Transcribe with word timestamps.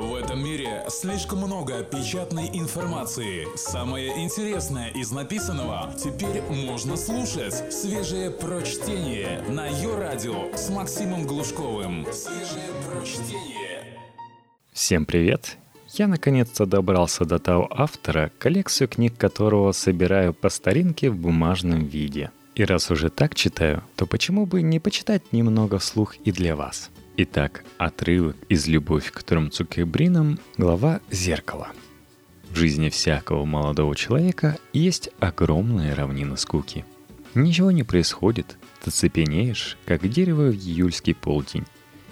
В 0.00 0.14
этом 0.14 0.42
мире 0.42 0.82
слишком 0.88 1.40
много 1.40 1.82
печатной 1.82 2.48
информации. 2.54 3.46
Самое 3.54 4.24
интересное 4.24 4.88
из 4.92 5.10
написанного 5.12 5.92
теперь 6.02 6.40
можно 6.48 6.96
слушать. 6.96 7.70
Свежее 7.70 8.30
прочтение 8.30 9.42
на 9.50 9.66
ее 9.66 9.98
радио 9.98 10.56
с 10.56 10.70
Максимом 10.70 11.26
Глушковым. 11.26 12.06
Свежее 12.14 12.70
прочтение. 12.88 13.98
Всем 14.72 15.04
привет! 15.04 15.58
Я 15.88 16.06
наконец-то 16.06 16.64
добрался 16.64 17.26
до 17.26 17.38
того 17.38 17.68
автора, 17.70 18.32
коллекцию 18.38 18.88
книг 18.88 19.18
которого 19.18 19.72
собираю 19.72 20.32
по 20.32 20.48
старинке 20.48 21.10
в 21.10 21.16
бумажном 21.16 21.84
виде. 21.84 22.30
И 22.54 22.64
раз 22.64 22.90
уже 22.90 23.10
так 23.10 23.34
читаю, 23.34 23.84
то 23.96 24.06
почему 24.06 24.46
бы 24.46 24.62
не 24.62 24.80
почитать 24.80 25.34
немного 25.34 25.78
вслух 25.78 26.16
и 26.24 26.32
для 26.32 26.56
вас? 26.56 26.88
Итак, 27.16 27.64
отрывок 27.76 28.36
из 28.48 28.66
«Любовь 28.66 29.10
к 29.10 29.22
трем 29.22 29.50
цукербринам», 29.50 30.38
глава 30.56 31.00
«Зеркало». 31.10 31.68
В 32.48 32.56
жизни 32.56 32.88
всякого 32.88 33.44
молодого 33.44 33.94
человека 33.94 34.58
есть 34.72 35.10
огромная 35.18 35.94
равнина 35.94 36.36
скуки. 36.36 36.84
Ничего 37.34 37.72
не 37.72 37.82
происходит, 37.82 38.56
ты 38.82 38.90
цепенеешь, 38.90 39.76
как 39.86 40.08
дерево 40.08 40.50
в 40.50 40.54
июльский 40.54 41.14
полдень. 41.14 41.66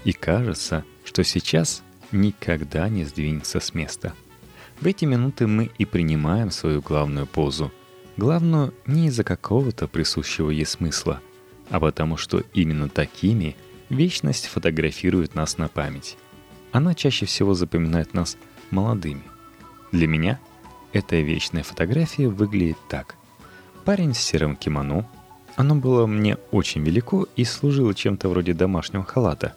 И 0.04 0.12
кажется, 0.12 0.84
что 1.04 1.24
сейчас 1.24 1.82
никогда 2.12 2.88
не 2.88 3.04
сдвинется 3.04 3.60
с 3.60 3.74
места. 3.74 4.14
В 4.80 4.86
эти 4.86 5.06
минуты 5.06 5.46
мы 5.46 5.70
и 5.78 5.84
принимаем 5.84 6.50
свою 6.50 6.82
главную 6.82 7.26
позу. 7.26 7.72
Главную 8.16 8.74
не 8.86 9.06
из-за 9.06 9.24
какого-то 9.24 9.86
присущего 9.88 10.50
ей 10.50 10.66
смысла, 10.66 11.20
а 11.70 11.80
потому 11.80 12.16
что 12.16 12.42
именно 12.52 12.88
такими– 12.88 13.56
Вечность 13.88 14.48
фотографирует 14.48 15.34
нас 15.34 15.56
на 15.56 15.68
память. 15.68 16.18
Она 16.72 16.94
чаще 16.94 17.24
всего 17.24 17.54
запоминает 17.54 18.12
нас 18.12 18.36
молодыми. 18.70 19.22
Для 19.92 20.06
меня 20.06 20.38
эта 20.92 21.16
вечная 21.16 21.62
фотография 21.62 22.28
выглядит 22.28 22.76
так. 22.88 23.14
Парень 23.86 24.12
в 24.12 24.18
сером 24.18 24.56
кимоно. 24.56 25.08
Оно 25.56 25.74
было 25.74 26.06
мне 26.06 26.36
очень 26.50 26.82
велико 26.82 27.26
и 27.34 27.44
служило 27.44 27.94
чем-то 27.94 28.28
вроде 28.28 28.52
домашнего 28.52 29.04
халата. 29.04 29.56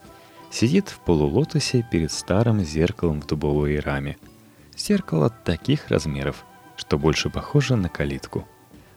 Сидит 0.49 0.87
в 0.87 0.99
полулотосе 0.99 1.85
перед 1.91 2.11
старым 2.11 2.61
зеркалом 2.61 3.21
в 3.21 3.27
дубовой 3.27 3.79
раме. 3.79 4.17
Зеркало 4.77 5.29
таких 5.29 5.89
размеров, 5.89 6.45
что 6.77 6.97
больше 6.97 7.29
похоже 7.29 7.75
на 7.75 7.89
калитку. 7.89 8.47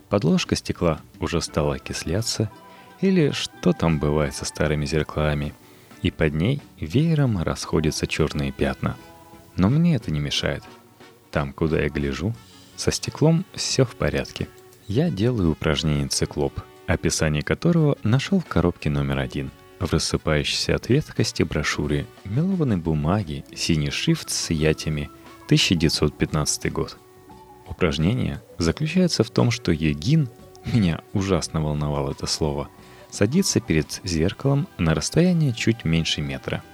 Подложка 0.09 0.55
стекла 0.55 1.01
уже 1.19 1.41
стала 1.41 1.75
окисляться– 1.75 2.51
или 3.05 3.33
что 3.33 3.75
там 3.75 3.99
бывает 3.99 4.35
со 4.35 4.47
старыми 4.47 4.87
зеркалами, 4.87 5.53
и 6.01 6.11
под 6.11 6.33
ней 6.33 6.63
веером 6.81 7.43
расходятся 7.43 8.07
черные 8.07 8.51
пятна. 8.51 8.97
Но 9.57 9.69
мне 9.69 9.97
это 9.97 10.11
не 10.11 10.21
мешает. 10.21 10.63
Там, 11.31 11.53
куда 11.53 11.83
я 11.83 11.91
гляжу, 11.91 12.35
со 12.77 12.91
стеклом 12.91 13.45
все 13.53 13.85
в 13.85 13.95
порядке. 13.97 14.49
Я 14.89 15.11
делаю 15.11 15.53
упражнение 15.53 16.09
«Циклоп», 16.09 16.59
описание 16.87 17.43
которого 17.43 17.99
нашел 18.03 18.41
в 18.41 18.47
коробке 18.47 18.89
номер 18.89 19.19
один 19.19 19.51
в 19.81 19.93
рассыпающейся 19.93 20.75
от 20.75 20.89
веткости 20.89 21.43
брошюре 21.43 22.07
мелованной 22.25 22.79
бумаги 22.79 23.45
синий 23.55 23.91
шрифт 23.91 24.31
с 24.31 24.49
ятями 24.49 25.11
1915 25.47 26.73
год. 26.73 26.97
Упражнение 27.69 28.41
заключается 28.57 29.25
в 29.25 29.31
том, 29.31 29.51
что 29.51 29.73
Егин, 29.73 30.31
меня 30.65 31.03
ужасно 31.13 31.61
волновало 31.61 32.13
это 32.13 32.27
слово– 32.27 32.71
садится 33.15 33.61
перед 33.61 34.01
зеркалом 34.03 34.67
на 34.77 34.93
расстоянии 34.93 35.53
чуть 35.53 35.85
меньше 35.85 36.21
метра. 36.21 36.65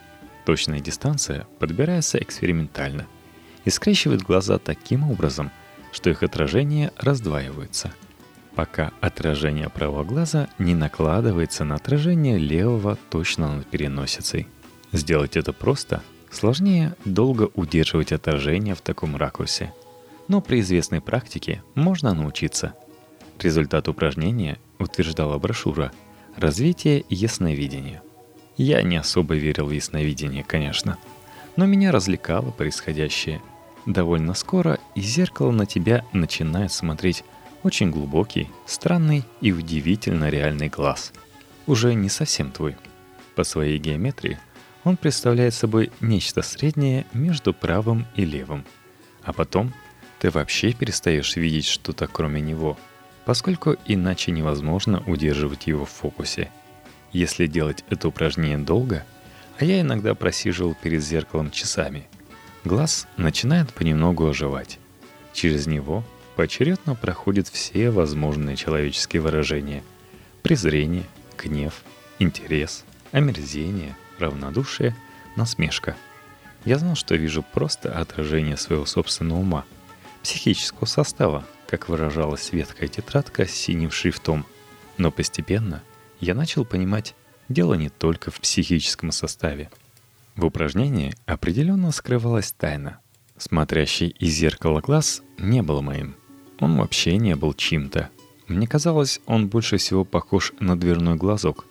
Точная 0.47 0.81
дистанция 0.81 1.47
подбирается 1.59 2.17
экспериментально 2.17 3.07
и 3.67 3.71
скрещивает 3.71 4.23
глаза 4.23 4.59
таким 4.59 5.09
образом, 5.11 5.51
что 5.93 6.09
их 6.09 6.23
отражение 6.23 6.93
раздваивается, 6.97 7.93
пока 8.55 8.93
отражение 9.03 9.69
правого 9.69 10.03
глаза 10.03 10.49
не 10.59 10.75
накладывается 10.75 11.65
на 11.65 11.75
отражение 11.75 12.39
левого 12.39 12.97
точно 13.11 13.57
над 13.57 13.67
переносицей. 13.67 14.49
Сделать 14.93 15.37
это 15.37 15.53
просто, 15.53 16.03
сложнее 16.31 16.97
долго 17.05 17.51
удерживать 17.55 18.13
отражение 18.13 18.75
в 18.75 18.81
таком 18.81 19.15
ракурсе. 19.15 19.75
Но 20.27 20.41
при 20.41 20.61
известной 20.61 21.03
практике 21.03 21.63
можно 21.75 22.15
научиться. 22.15 22.73
Результат 23.39 23.89
упражнения, 23.89 24.59
утверждала 24.79 25.37
брошюра– 25.37 25.93
Развитие 26.37 27.05
ясновидения. 27.09 28.03
Я 28.57 28.83
не 28.83 28.97
особо 28.97 29.35
верил 29.35 29.67
в 29.67 29.73
ясновидение, 29.73 30.45
конечно. 30.45 30.97
Но 31.57 31.67
меня 31.67 31.93
развлекало 31.93 32.51
происходящее. 32.51 33.43
Довольно 33.85 34.35
скоро 34.35 34.79
из 34.95 35.07
зеркала 35.07 35.51
на 35.51 35.67
тебя 35.67 36.05
начинает 36.13 36.73
смотреть 36.73 37.25
очень 37.63 37.91
глубокий, 37.91 38.49
странный 38.65 39.25
и 39.41 39.53
удивительно 39.53 40.31
реальный 40.31 40.69
глаз. 40.69 41.13
Уже 41.67 41.95
не 41.95 42.09
совсем 42.09 42.53
твой. 42.53 42.77
По 43.35 43.45
своей 43.45 43.79
геометрии 43.79 44.39
он 44.85 44.97
представляет 44.97 45.55
собой 45.55 45.91
нечто 46.01 46.43
среднее 46.43 47.07
между 47.13 47.53
правым 47.53 48.07
и 48.15 48.25
левым. 48.25 48.65
А 49.25 49.33
потом 49.33 49.75
ты 50.21 50.31
вообще 50.31 50.73
перестаешь 50.73 51.37
видеть 51.37 51.67
что-то 51.67 52.07
кроме 52.07 52.41
него– 52.41 52.79
поскольку 53.31 53.77
иначе 53.87 54.33
невозможно 54.33 55.05
удерживать 55.07 55.69
его 55.69 55.85
в 55.85 55.91
фокусе. 55.91 56.51
Если 57.13 57.47
делать 57.47 57.85
это 57.89 58.09
упражнение 58.09 58.59
долго, 58.59 59.07
а 59.57 59.65
я 59.65 59.83
иногда 59.83 60.17
просиживал 60.17 60.75
перед 60.75 61.01
зеркалом 61.01 61.53
часами, 61.53 62.09
глаз 62.65 63.07
начинает 63.17 63.73
понемногу 63.73 64.27
оживать. 64.27 64.81
Через 65.33 65.69
него 65.69 66.03
поочередно 66.35 66.97
проходят 66.97 67.47
все 67.47 67.91
возможные 67.91 68.57
человеческие 68.57 69.23
выражения. 69.23 69.85
Презрение, 70.43 71.05
гнев, 71.39 71.85
интерес, 72.19 72.85
омерзение, 73.13 73.95
равнодушие, 74.19 74.97
насмешка. 75.37 75.95
Я 76.65 76.79
знал, 76.79 76.97
что 76.97 77.15
вижу 77.15 77.45
просто 77.45 77.97
отражение 77.97 78.57
своего 78.57 78.87
собственного 78.87 79.39
ума, 79.39 79.65
психического 80.21 80.87
состава, 80.87 81.45
как 81.71 81.89
выражалась 81.89 82.53
ветхая 82.53 82.89
тетрадка 82.89 83.47
с 83.47 83.53
синим 83.53 83.93
шрифтом. 83.93 84.45
Но 84.99 85.13
постепенно 85.13 85.85
я 86.19 86.35
начал 86.35 86.65
понимать, 86.65 87.15
дело 87.49 87.75
не 87.75 87.89
только 87.89 88.33
в 88.33 88.41
психическом 88.41 89.13
составе. 89.13 89.71
В 90.35 90.45
упражнении 90.45 91.15
определенно 91.27 91.93
скрывалась 91.93 92.51
тайна. 92.51 92.99
Смотрящий 93.39 94.09
из 94.09 94.35
зеркала 94.35 94.81
глаз 94.81 95.23
не 95.39 95.63
был 95.63 95.81
моим. 95.81 96.17
Он 96.59 96.77
вообще 96.77 97.17
не 97.19 97.37
был 97.37 97.55
чьим-то. 97.55 98.11
Мне 98.49 98.67
казалось, 98.67 99.21
он 99.27 99.47
больше 99.47 99.77
всего 99.77 100.05
похож 100.05 100.53
на 100.59 100.79
дверной 100.79 101.15
глазок. 101.15 101.67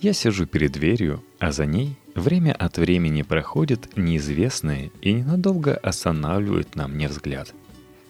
Я 0.00 0.12
сижу 0.12 0.46
перед 0.46 0.70
дверью, 0.70 1.22
а 1.40 1.50
за 1.50 1.66
ней 1.66 1.98
время 2.14 2.52
от 2.52 2.78
времени 2.78 3.22
проходит 3.22 3.96
неизвестное 3.96 4.92
и 5.00 5.12
ненадолго 5.12 5.74
останавливает 5.74 6.76
на 6.76 6.86
мне 6.86 7.08
взгляд– 7.08 7.52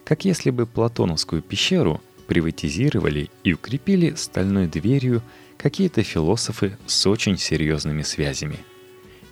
как 0.05 0.25
если 0.25 0.49
бы 0.49 0.65
Платоновскую 0.65 1.41
пещеру 1.41 2.01
приватизировали 2.27 3.29
и 3.43 3.53
укрепили 3.53 4.13
стальной 4.15 4.67
дверью 4.67 5.21
какие-то 5.57 6.03
философы 6.03 6.77
с 6.85 7.05
очень 7.07 7.37
серьезными 7.37 8.01
связями. 8.01 8.59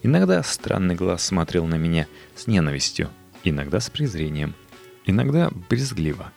Иногда 0.04 0.42
странный 0.44 0.96
глаз 0.96 1.26
смотрел 1.26 1.66
на 1.68 1.76
меня 1.76 2.08
с 2.36 2.48
ненавистью, 2.48 3.10
иногда 3.44 3.80
с 3.80 3.90
презрением, 3.90 4.56
иногда 5.06 5.52
брезгливо. 5.70 6.32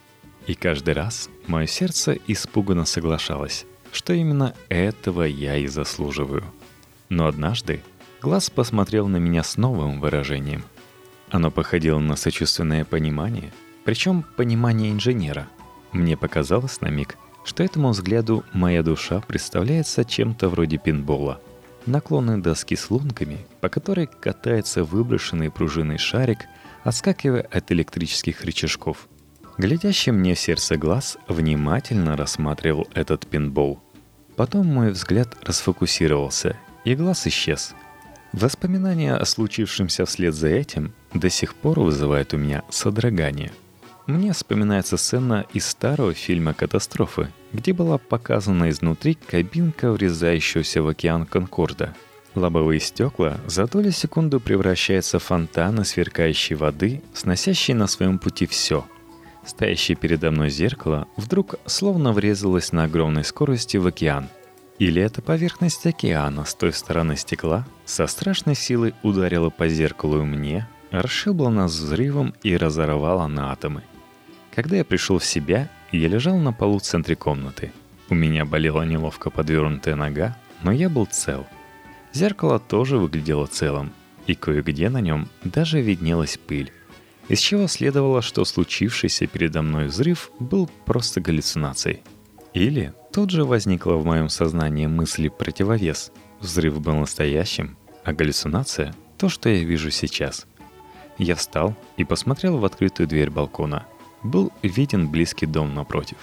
И 0.47 0.55
каждый 0.55 0.95
раз 0.95 1.31
мое 1.47 1.67
сердце 1.67 2.19
испуганно 2.27 2.85
соглашалось, 2.85 3.65
что 3.93 4.13
именно 4.13 4.55
этого 4.69 5.23
я 5.23 5.57
и 5.57 5.67
заслуживаю. 5.67 6.45
Но 7.09 7.27
однажды 7.27 7.83
глаз 8.21 8.51
посмотрел 8.51 9.09
на 9.09 9.17
меня 9.17 9.43
с 9.43 9.57
новым 9.57 10.01
выражением. 10.01 10.65
Оно 11.31 11.51
походило 11.51 11.99
на 11.99 12.17
сочувственное 12.17 12.85
понимание– 12.85 13.53
причем 13.85 14.25
понимание 14.37 14.91
инженера. 14.91 15.47
Мне 15.93 16.17
показалось 16.17 16.81
на 16.81 16.89
миг, 16.89 17.17
что 17.45 17.63
этому 17.63 17.91
взгляду 17.91 18.45
моя 18.53 18.83
душа 18.83 19.21
представляется 19.21 20.05
чем-то 20.05 20.49
вроде 20.49 20.79
пинбола. 20.79 21.41
Наклонной 21.87 22.41
доски 22.41 22.77
с 22.77 22.91
лунками, 22.91 23.47
по 23.61 23.69
которой 23.69 24.07
катается 24.07 24.85
выброшенный 24.85 25.51
пружинный 25.51 25.99
шарик, 25.99 26.47
отскакивая 26.83 27.43
от 27.43 27.71
электрических 27.71 28.43
рычажков. 28.43 29.07
Глядящий 29.59 30.11
мне 30.11 30.35
в 30.35 30.41
сердце 30.41 30.77
глаз 30.77 31.19
внимательно 31.29 32.17
рассматривал 32.17 32.89
этот 32.95 33.27
пинбол. 33.27 33.81
Потом 34.35 34.67
мой 34.67 34.91
взгляд 34.91 35.37
расфокусировался, 35.43 36.57
и 36.85 36.95
глаз 36.97 37.27
исчез. 37.27 37.75
Воспоминания 38.33 39.15
о 39.15 39.25
случившемся 39.27 40.07
вслед 40.07 40.35
за 40.35 40.49
этим 40.49 40.93
до 41.13 41.31
сих 41.31 41.55
пор 41.55 41.79
вызывают 41.79 42.35
у 42.35 42.39
меня 42.39 42.65
содрогание– 42.71 43.53
мне 44.07 44.33
вспоминается 44.33 44.97
сцена 44.97 45.47
из 45.53 45.67
старого 45.67 46.13
фильма 46.13 46.53
«Катастрофы», 46.53 47.29
где 47.53 47.73
была 47.73 47.99
показана 47.99 48.69
изнутри 48.71 49.15
кабинка 49.15 49.93
врезающегося 49.93 50.83
в 50.83 50.89
океан 50.89 51.25
Конкорда. 51.25 51.95
Лобовые 52.35 52.81
стекла 52.81 53.39
за 53.47 53.67
долю 53.67 53.93
секунды 53.93 54.41
превращаются 54.41 55.19
в 55.19 55.23
фонтаны 55.23 55.85
сверкающей 55.85 56.57
воды, 56.57 57.03
сносящие 57.15 57.77
на 57.77 57.87
своем 57.87 58.19
пути 58.19 58.47
все. 58.47 58.85
Стоящее 59.47 59.97
передо 59.97 60.31
мной 60.31 60.51
зеркало 60.51 61.07
вдруг 61.17 61.55
словно 61.67 62.13
врезалось 62.13 62.73
на 62.73 62.85
огромной 62.85 63.25
скорости 63.25 63.77
в 63.77 63.87
океан. 63.87 64.29
Или 64.79 65.01
эта 65.01 65.23
поверхность 65.23 65.87
океана 65.87 66.45
с 66.45 66.55
той 66.55 66.73
стороны 66.73 67.17
стекла 67.17 67.65
со 67.85 68.07
страшной 68.07 68.57
силой 68.57 68.95
ударила 69.03 69.51
по 69.51 69.69
зеркалу 69.69 70.23
и 70.23 70.25
мне, 70.25 70.69
расшибла 70.91 71.51
нас 71.51 71.73
взрывом 71.73 72.35
и 72.43 72.57
разорвала 72.57 73.29
на 73.29 73.53
атомы. 73.53 73.85
Когда 74.55 74.77
я 74.77 74.85
пришел 74.85 75.19
в 75.19 75.25
себя, 75.25 75.69
я 75.93 76.09
лежал 76.09 76.39
на 76.39 76.53
полу 76.53 76.79
в 76.79 76.83
центре 76.83 77.17
комнаты. 77.17 77.73
У 78.09 78.15
меня 78.15 78.45
болела 78.45 78.83
неловко 78.83 79.31
подвернутая 79.31 79.97
нога, 79.97 80.37
но 80.63 80.73
я 80.73 80.89
был 80.89 81.07
цел– 81.07 81.47
Зеркало 82.15 82.61
тоже 82.61 82.97
выглядело 82.97 83.47
целым, 83.47 83.93
и 84.29 84.37
кое-где 84.37 84.89
на 84.89 85.01
нем 85.01 85.29
даже 85.43 85.81
виднелась 85.81 86.39
пыль. 86.39 86.73
Из 87.29 87.41
чего 87.41 87.67
следовало, 87.67 88.23
что 88.23 88.45
случившийся 88.45 89.27
передо 89.27 89.63
мной 89.63 89.87
взрыв 89.87 90.31
был 90.39 90.71
просто 90.87 91.21
галлюцинацией. 91.21 92.03
Или 92.53 92.95
тут 93.13 93.31
же 93.31 93.45
возникла 93.45 93.95
в 93.95 94.07
моем 94.07 94.29
сознании 94.29 94.87
мысли 94.87 95.27
противовес. 95.27 96.13
Взрыв 96.39 96.81
был 96.81 96.95
настоящим, 96.95 97.77
а 98.05 98.13
галлюцинация— 98.13 98.95
то, 99.19 99.29
что 99.29 99.49
я 99.49 99.65
вижу 99.65 99.91
сейчас. 99.91 100.47
Я 101.19 101.35
встал 101.35 101.75
и 101.97 102.05
посмотрел 102.05 102.59
в 102.59 102.65
открытую 102.65 103.09
дверь 103.09 103.31
балкона. 103.31 103.87
Был 104.25 104.51
виден 104.63 105.09
близкий 105.09 105.45
дом 105.45 105.75
напротив. 105.75 106.17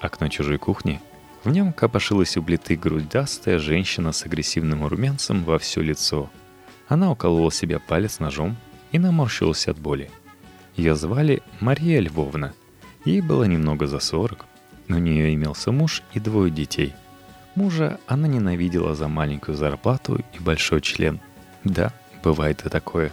Окно 0.00 0.28
чужой 0.28 0.56
кухни 0.56 1.00
в 1.42 1.50
нем 1.50 1.72
копошилась 1.72 2.36
у 2.36 2.42
плиты 2.42 2.76
грудастая 2.76 3.58
женщина 3.58 4.12
с 4.12 4.24
агрессивным 4.24 4.86
румянцем 4.86 5.42
во 5.42 5.58
все 5.58 5.80
лицо. 5.80 6.30
Она 6.86 7.10
уколола 7.10 7.50
себе 7.50 7.80
палец 7.80 8.20
ножом 8.20 8.56
и 8.92 8.98
наморщилась 8.98 9.66
от 9.66 9.78
боли. 9.78 10.10
Ее 10.76 10.94
звали 10.94 11.42
Мария 11.58 12.00
Львовна. 12.00 12.54
Ей 13.04 13.20
было 13.20 13.44
немного 13.44 13.86
за 13.86 13.98
сорок, 13.98 14.46
у 14.88 14.94
нее 14.94 15.34
имелся 15.34 15.72
муж 15.72 16.02
и 16.12 16.20
двое 16.20 16.50
детей. 16.50 16.94
Мужа 17.56 17.98
она 18.06 18.28
ненавидела 18.28 18.94
за 18.94 19.08
маленькую 19.08 19.56
зарплату 19.56 20.20
и 20.34 20.38
большой 20.40 20.80
член. 20.80 21.20
Да, 21.64 21.92
бывает 22.22 22.64
и 22.64 22.68
такое. 22.68 23.10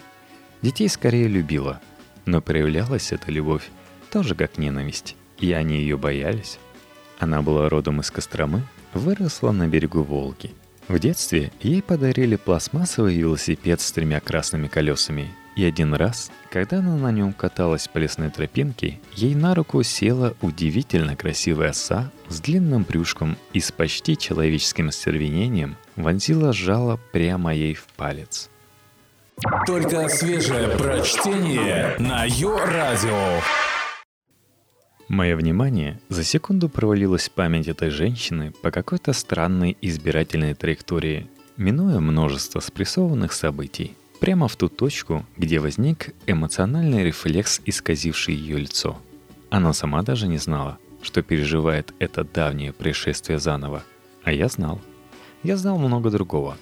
Детей 0.61 0.89
скорее 0.89 1.27
любила, 1.27 1.79
но 2.25 2.41
проявлялась 2.41 3.11
эта 3.11 3.31
любовь 3.31 3.69
тоже 4.07 4.35
как 4.35 4.57
ненависть, 4.57 5.15
и 5.39 5.51
они 5.53 5.77
ее 5.77 5.97
боялись. 5.97 6.59
Она 7.19 7.41
была 7.41 7.69
родом 7.69 8.01
из 8.01 8.11
Костромы, 8.11 8.63
выросла 8.93 9.51
на 9.51 9.67
берегу 9.67 10.03
Волги. 10.03 10.51
В 10.87 10.99
детстве 10.99 11.51
ей 11.61 11.81
подарили 11.81 12.37
пластмассовый 12.37 13.17
велосипед 13.17 13.81
с 13.81 13.91
тремя 13.91 14.19
красными 14.19 14.67
колесами. 14.67 15.29
И 15.57 15.65
один 15.65 15.95
раз, 15.95 16.31
когда 16.51 16.77
она 16.77 16.95
на 16.95 17.11
нем 17.11 17.33
каталась 17.33 17.87
по 17.87 17.97
лесной 17.97 18.29
тропинке, 18.29 18.99
ей 19.15 19.33
на 19.33 19.55
руку 19.55 19.81
села 19.81 20.35
удивительно 20.41 21.15
красивая 21.15 21.71
оса 21.71 22.11
с 22.29 22.39
длинным 22.39 22.83
брюшком 22.83 23.37
и 23.53 23.59
с 23.59 23.71
почти 23.71 24.15
человеческим 24.15 24.89
остервенением 24.89 25.75
вонзила 25.95 26.53
жало 26.53 26.99
прямо 27.11 27.53
ей 27.55 27.73
в 27.73 27.87
палец. 27.97 28.49
Только 29.65 30.07
свежее 30.09 30.67
прочтение 30.77 31.95
на 31.99 32.25
Йо-Радио. 32.25 33.41
Мое 35.07 35.37
внимание 35.37 36.01
за 36.09 36.25
секунду 36.25 36.67
провалилось 36.67 37.29
в 37.29 37.31
память 37.31 37.69
этой 37.69 37.89
женщины 37.91 38.51
по 38.61 38.71
какой-то 38.71 39.13
странной 39.13 39.77
избирательной 39.81 40.53
траектории, 40.53 41.27
минуя 41.55 42.01
множество 42.01 42.59
спрессованных 42.59 43.31
событий, 43.31 43.95
прямо 44.19 44.49
в 44.49 44.57
ту 44.57 44.67
точку, 44.67 45.25
где 45.37 45.59
возник 45.59 46.13
эмоциональный 46.25 47.05
рефлекс, 47.05 47.61
исказивший 47.65 48.35
ее 48.35 48.57
лицо. 48.57 48.99
Она 49.49 49.71
сама 49.71 50.01
даже 50.01 50.27
не 50.27 50.39
знала, 50.39 50.77
что 51.01 51.21
переживает 51.21 51.93
это 51.99 52.25
давнее 52.25 52.73
происшествие 52.73 53.39
заново. 53.39 53.83
А 54.25 54.33
я 54.33 54.49
знал. 54.49 54.81
Я 55.41 55.55
знал 55.55 55.79
много 55.79 56.09
другого. 56.09 56.57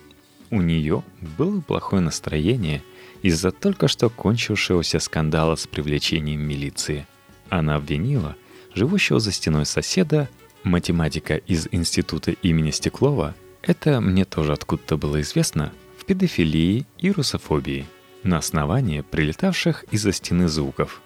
У 0.51 0.61
нее 0.61 1.03
было 1.39 1.61
плохое 1.61 2.03
настроение 2.03 2.83
из-за 3.23 3.49
только 3.49 3.87
что 3.87 4.11
кончившегося 4.11 4.99
скандала 4.99 5.55
с 5.55 5.65
привлечением 5.65 6.41
милиции– 6.41 7.07
она 7.49 7.75
обвинила 7.75 8.35
живущего 8.73 9.19
за 9.19 9.31
стеной 9.31 9.65
соседа, 9.65 10.29
математика 10.63 11.35
из 11.35 11.67
института 11.71 12.31
имени 12.31 12.71
Стеклова, 12.71 13.35
это 13.61 14.01
мне 14.01 14.25
тоже 14.25 14.53
откуда-то 14.53 14.97
было 14.97 15.21
известно, 15.21 15.71
в 15.97 16.05
педофилии 16.05 16.85
и 16.97 17.11
русофобии, 17.11 17.85
на 18.23 18.37
основании 18.37 19.01
прилетавших 19.01 19.85
из-за 19.91 20.11
стены 20.11 20.47
звуков. 20.47 21.01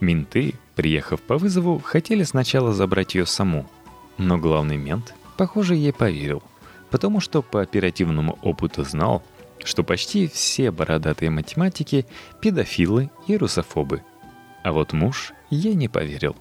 Менты, 0.00 0.54
приехав 0.74 1.20
по 1.20 1.38
вызову, 1.38 1.78
хотели 1.78 2.24
сначала 2.24 2.72
забрать 2.72 3.14
ее 3.14 3.26
саму, 3.26 3.70
но 4.18 4.36
главный 4.36 4.76
мент, 4.76 5.14
похоже, 5.36 5.74
ей 5.74 5.92
поверил, 5.92 6.42
потому 6.90 7.20
что 7.20 7.40
по 7.40 7.62
оперативному 7.62 8.38
опыту 8.42 8.84
знал, 8.84 9.22
что 9.64 9.84
почти 9.84 10.26
все 10.26 10.70
бородатые 10.70 11.30
математики– 11.30 12.04
педофилы 12.40 13.10
и 13.28 13.36
русофобы– 13.36 14.02
а 14.62 14.72
вот 14.72 14.92
муж 14.92 15.32
ей 15.56 15.74
не 15.74 15.88
поверил. 15.88 16.36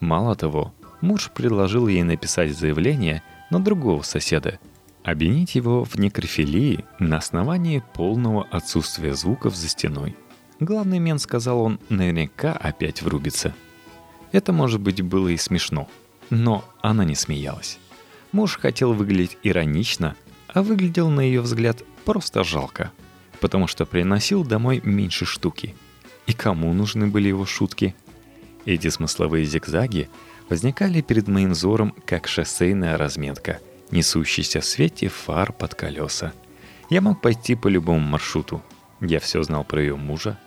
Мало 0.00 0.34
того, 0.34 0.74
муж 1.00 1.30
предложил 1.34 1.86
ей 1.86 2.02
написать 2.02 2.56
заявление 2.56 3.22
на 3.50 3.60
другого 3.60 4.02
соседа, 4.02 4.58
обвинить 5.02 5.54
его 5.54 5.84
в 5.84 5.96
некрофилии 5.96 6.84
на 6.98 7.18
основании 7.18 7.82
полного 7.94 8.44
отсутствия 8.50 9.14
звуков 9.14 9.54
за 9.54 9.68
стеной. 9.68 10.16
Главный 10.60 10.98
мен, 10.98 11.18
сказал 11.18 11.60
он, 11.60 11.78
наверняка 11.88 12.52
опять 12.52 13.02
врубится. 13.02 13.54
Это, 14.32 14.52
может 14.52 14.80
быть, 14.80 15.02
было 15.02 15.28
и 15.28 15.36
смешно, 15.36 15.88
но 16.30 16.64
она 16.80 17.04
не 17.04 17.14
смеялась. 17.14 17.78
Муж 18.32 18.56
хотел 18.58 18.94
выглядеть 18.94 19.38
иронично, 19.42 20.16
а 20.48 20.62
выглядел, 20.62 21.08
на 21.10 21.20
ее 21.20 21.40
взгляд, 21.40 21.82
просто 22.04 22.42
жалко, 22.44 22.90
потому 23.40 23.66
что 23.66 23.84
приносил 23.84 24.44
домой 24.44 24.80
меньше 24.84 25.26
штуки– 25.26 25.74
и 26.26 26.32
кому 26.32 26.72
нужны 26.72 27.06
были 27.06 27.28
его 27.28 27.44
шутки? 27.44 27.94
Эти 28.66 28.88
смысловые 28.88 29.44
зигзаги 29.44 30.08
возникали 30.48 31.00
перед 31.00 31.28
моим 31.28 31.52
взором, 31.52 31.94
как 32.06 32.26
шоссейная 32.26 32.96
разметка, 32.96 33.60
несущаяся 33.90 34.60
в 34.60 34.64
свете 34.64 35.08
фар 35.08 35.52
под 35.52 35.74
колеса. 35.74 36.32
Я 36.90 37.00
мог 37.00 37.20
пойти 37.20 37.54
по 37.54 37.68
любому 37.68 38.00
маршруту. 38.00 38.62
Я 39.00 39.20
все 39.20 39.42
знал 39.42 39.64
про 39.64 39.80
ее 39.80 39.96
мужа. 39.96 40.38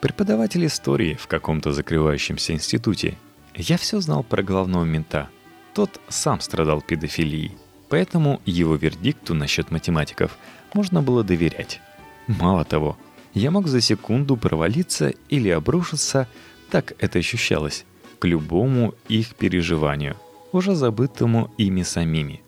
Преподаватель 0.00 0.66
истории 0.66 1.14
в 1.14 1.26
каком-то 1.26 1.72
закрывающемся 1.72 2.52
институте. 2.52 3.16
Я 3.54 3.76
все 3.76 4.00
знал 4.00 4.22
про 4.22 4.42
главного 4.42 4.84
мента. 4.84 5.28
Тот 5.74 6.00
сам 6.08 6.40
страдал 6.40 6.82
педофилией. 6.82 7.56
Поэтому 7.88 8.40
его 8.46 8.74
вердикту 8.76 9.34
насчет 9.34 9.70
математиков 9.70 10.36
можно 10.72 11.02
было 11.02 11.22
доверять. 11.22 11.80
Мало 12.26 12.64
того, 12.64 12.96
я 13.34 13.50
мог 13.50 13.66
за 13.66 13.80
секунду 13.80 14.36
провалиться 14.36 15.12
или 15.28 15.50
обрушиться, 15.50 16.26
так 16.72 16.94
это 17.00 17.18
ощущалось, 17.18 17.84
к 18.18 18.24
любому 18.24 18.94
их 19.06 19.34
переживанию, 19.34 20.16
уже 20.52 20.74
забытому 20.74 21.52
ими 21.58 21.82
самими. 21.82 22.40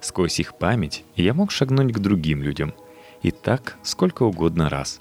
Сквозь 0.00 0.38
их 0.38 0.56
память 0.56 1.02
я 1.16 1.34
мог 1.34 1.50
шагнуть 1.50 1.92
к 1.92 1.98
другим 1.98 2.40
людям. 2.40 2.72
И 3.22 3.32
так 3.32 3.76
сколько 3.82 4.22
угодно 4.22 4.68
раз. 4.68 5.00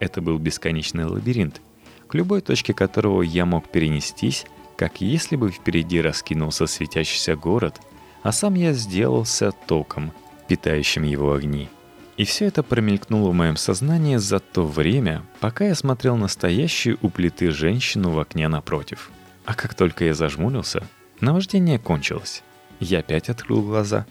Это 0.00 0.20
был 0.20 0.38
бесконечный 0.38 1.04
лабиринт, 1.04 1.60
к 2.08 2.14
любой 2.16 2.40
точке 2.40 2.74
которого 2.74 3.22
я 3.22 3.46
мог 3.46 3.68
перенестись, 3.68 4.46
как 4.76 5.00
если 5.00 5.36
бы 5.36 5.52
впереди 5.52 6.00
раскинулся 6.00 6.66
светящийся 6.66 7.36
город, 7.36 7.80
а 8.24 8.32
сам 8.32 8.54
я 8.54 8.72
сделался 8.72 9.52
током, 9.68 10.10
питающим 10.48 11.04
его 11.04 11.34
огни– 11.34 11.68
и 12.18 12.24
все 12.24 12.46
это 12.46 12.64
промелькнуло 12.64 13.30
в 13.30 13.34
моем 13.34 13.56
сознании 13.56 14.16
за 14.16 14.40
то 14.40 14.66
время, 14.66 15.22
пока 15.38 15.66
я 15.66 15.74
смотрел 15.76 16.16
настоящую 16.16 16.98
у 17.00 17.10
плиты 17.10 17.52
женщину 17.52 18.10
в 18.10 18.18
окне 18.18 18.48
напротив. 18.48 19.12
А 19.44 19.54
как 19.54 19.74
только 19.74 20.04
я 20.04 20.14
зажмурился, 20.14 20.82
наваждение 21.20 21.78
кончилось. 21.78 22.42
Я 22.80 22.98
опять 22.98 23.28
открыл 23.28 23.62
глаза. 23.62 24.04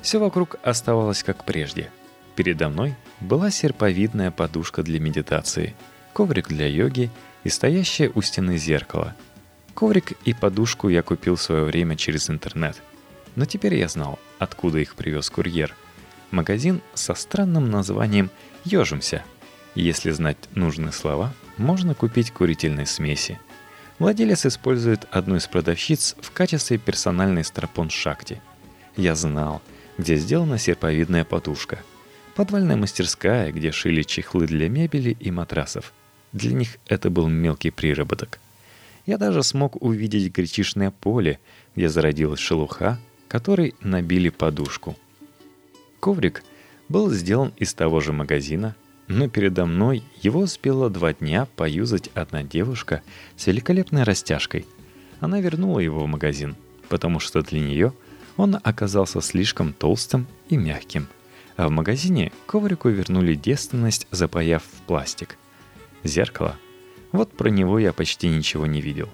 Все 0.00 0.20
вокруг 0.20 0.56
оставалось 0.62 1.24
как 1.24 1.44
прежде. 1.44 1.90
Передо 2.36 2.68
мной 2.68 2.94
была 3.20 3.50
серповидная 3.50 4.30
подушка 4.30 4.84
для 4.84 5.00
медитации, 5.00 5.74
коврик 6.12 6.46
для 6.46 6.68
йоги 6.68 7.10
и 7.42 7.48
стоящее 7.48 8.12
у 8.14 8.22
стены 8.22 8.56
зеркало. 8.56 9.16
Коврик 9.74 10.12
и 10.24 10.32
подушку 10.32 10.88
я 10.88 11.02
купил 11.02 11.34
в 11.34 11.42
свое 11.42 11.64
время 11.64 11.96
через 11.96 12.30
интернет. 12.30 12.80
Но 13.34 13.46
теперь 13.46 13.74
я 13.74 13.88
знал, 13.88 14.20
откуда 14.38 14.78
их 14.78 14.94
привез 14.94 15.28
курьер– 15.28 15.74
Магазин 16.30 16.82
со 16.94 17.14
странным 17.14 17.70
названием 17.70 18.30
«Ежимся». 18.64 19.24
Если 19.74 20.10
знать 20.10 20.36
нужные 20.54 20.92
слова, 20.92 21.32
можно 21.56 21.94
купить 21.94 22.32
курительные 22.32 22.86
смеси. 22.86 23.38
Владелец 23.98 24.44
использует 24.44 25.06
одну 25.10 25.36
из 25.36 25.46
продавщиц 25.46 26.16
в 26.20 26.30
качестве 26.32 26.78
персональной 26.78 27.44
стропон 27.44 27.88
шахти. 27.88 28.40
Я 28.96 29.14
знал, 29.14 29.62
где 29.96 30.16
сделана 30.16 30.58
серповидная 30.58 31.24
подушка. 31.24 31.78
Подвальная 32.34 32.76
мастерская, 32.76 33.50
где 33.50 33.72
шили 33.72 34.02
чехлы 34.02 34.46
для 34.46 34.68
мебели 34.68 35.16
и 35.18 35.30
матрасов. 35.30 35.92
Для 36.32 36.52
них 36.52 36.76
это 36.86 37.08
был 37.08 37.26
мелкий 37.26 37.70
приработок. 37.70 38.38
Я 39.06 39.16
даже 39.16 39.42
смог 39.42 39.82
увидеть 39.82 40.32
гречишное 40.32 40.90
поле, 40.90 41.40
где 41.74 41.88
зародилась 41.88 42.40
шелуха, 42.40 43.00
которой 43.28 43.74
набили 43.80 44.28
подушку. 44.28 44.96
Коврик 46.00 46.42
был 46.88 47.10
сделан 47.10 47.52
из 47.56 47.74
того 47.74 48.00
же 48.00 48.12
магазина, 48.12 48.76
но 49.08 49.28
передо 49.28 49.66
мной 49.66 50.02
его 50.22 50.40
успела 50.40 50.90
два 50.90 51.14
дня 51.14 51.46
поюзать 51.56 52.10
одна 52.14 52.42
девушка 52.42 53.02
с 53.36 53.46
великолепной 53.46 54.04
растяжкой. 54.04 54.66
Она 55.20 55.40
вернула 55.40 55.80
его 55.80 56.04
в 56.04 56.08
магазин, 56.08 56.56
потому 56.88 57.18
что 57.20 57.42
для 57.42 57.60
нее 57.60 57.92
он 58.36 58.58
оказался 58.62 59.20
слишком 59.20 59.72
толстым 59.72 60.26
и 60.48 60.56
мягким. 60.56 61.08
А 61.56 61.68
в 61.68 61.70
магазине 61.70 62.32
коврику 62.46 62.88
вернули 62.88 63.34
девственность, 63.34 64.06
запаяв 64.12 64.62
в 64.62 64.86
пластик. 64.86 65.36
Зеркало. 66.04 66.56
Вот 67.10 67.32
про 67.32 67.48
него 67.48 67.78
я 67.78 67.92
почти 67.92 68.28
ничего 68.28 68.66
не 68.66 68.80
видел. 68.80 69.08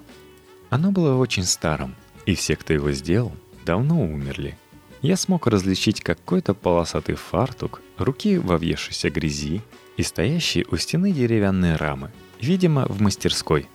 Оно 0.69 0.91
было 0.91 1.15
очень 1.15 1.43
старым, 1.43 1.95
и 2.25 2.35
все, 2.35 2.55
кто 2.55 2.73
его 2.73 2.91
сделал, 2.91 3.31
давно 3.65 4.01
умерли. 4.03 4.57
Я 5.01 5.17
смог 5.17 5.47
различить 5.47 6.01
какой-то 6.01 6.53
полосатый 6.53 7.15
фартук, 7.15 7.81
руки 7.97 8.37
во 8.37 8.57
въевшейся 8.57 9.09
грязи 9.09 9.61
и 9.97 10.03
стоящие 10.03 10.65
у 10.71 10.77
стены 10.77 11.11
деревянные 11.11 11.75
рамы, 11.75 12.11
видимо, 12.41 12.85
в 12.87 13.01
мастерской. 13.01 13.67